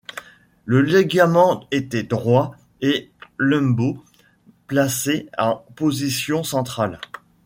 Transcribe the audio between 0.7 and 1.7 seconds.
ligament